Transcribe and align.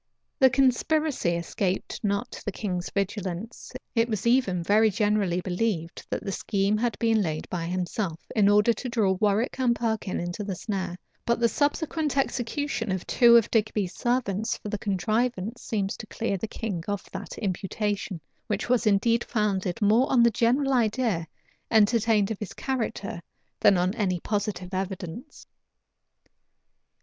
The 0.39 0.49
conspiracy 0.49 1.35
escaped 1.35 2.03
not 2.03 2.41
the 2.43 2.51
king's 2.51 2.89
vigilance: 2.89 3.71
it 3.93 4.09
was 4.09 4.25
even 4.25 4.63
very 4.63 4.89
generally 4.89 5.41
believed, 5.41 6.07
that 6.09 6.23
the 6.23 6.31
scheme 6.31 6.75
had 6.75 6.97
been 6.97 7.21
laid 7.21 7.47
by 7.51 7.67
himself, 7.67 8.19
in 8.35 8.49
order 8.49 8.73
to 8.73 8.89
draw 8.89 9.11
Warwick 9.21 9.59
and 9.59 9.75
Perkin 9.75 10.19
into 10.19 10.43
the 10.43 10.55
snare; 10.55 10.95
but 11.23 11.39
the 11.39 11.47
subsequent 11.47 12.17
execution 12.17 12.91
of 12.91 13.05
two 13.05 13.37
of 13.37 13.51
Digby's 13.51 13.93
servants 13.93 14.57
for 14.57 14.69
the 14.69 14.79
contrivance 14.79 15.61
seems 15.61 15.95
to 15.97 16.07
clear 16.07 16.35
the 16.35 16.47
king 16.47 16.83
of 16.87 17.05
that 17.11 17.37
imputation, 17.37 18.19
which 18.47 18.69
was 18.69 18.87
indeed 18.87 19.23
founded 19.23 19.83
more 19.83 20.11
on 20.11 20.23
the 20.23 20.31
general 20.31 20.73
idea 20.73 21.27
entertained 21.69 22.31
of 22.31 22.39
his 22.39 22.53
character 22.53 23.21
than 23.59 23.77
on 23.77 23.93
any 23.93 24.19
positive 24.19 24.73
evidence. 24.73 25.45